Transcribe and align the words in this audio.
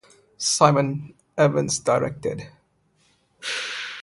Simon 0.39 1.13
Evans 1.37 1.77
directed. 1.77 2.47